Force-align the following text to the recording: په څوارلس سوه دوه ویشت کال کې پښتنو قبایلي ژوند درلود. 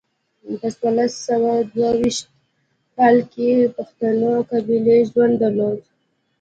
په 0.59 0.67
څوارلس 0.77 1.13
سوه 1.27 1.51
دوه 1.73 1.91
ویشت 1.99 2.25
کال 2.95 3.17
کې 3.33 3.71
پښتنو 3.75 4.31
قبایلي 4.49 4.99
ژوند 5.09 5.33
درلود. 5.41 5.79